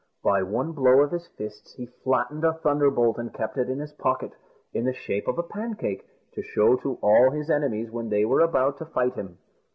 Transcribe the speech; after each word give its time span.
By 0.23 0.41
one 0.41 0.71
blow 0.71 1.01
of 1.01 1.11
his 1.11 1.27
fists 1.27 1.75
he 1.75 1.85
flattened 1.85 2.43
a 2.43 2.53
thunderbolt 2.53 3.19
and 3.19 3.31
kept 3.31 3.55
it 3.59 3.69
in 3.69 3.77
his 3.77 3.91
pocket, 3.93 4.31
in 4.73 4.83
the 4.85 4.93
shape 4.93 5.27
of 5.27 5.37
a 5.37 5.43
pancake, 5.43 6.07
to 6.33 6.41
show 6.41 6.75
to 6.77 6.97
all 7.03 7.29
his 7.29 7.51
enemies, 7.51 7.91
when 7.91 8.09
they 8.09 8.25
were 8.25 8.41
about 8.41 8.79
to 8.79 8.85
fight 8.85 9.13
him. 9.13 9.37